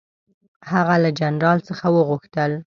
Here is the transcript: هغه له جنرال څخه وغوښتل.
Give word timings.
هغه 0.71 0.95
له 1.03 1.09
جنرال 1.19 1.57
څخه 1.69 1.85
وغوښتل. 1.95 2.51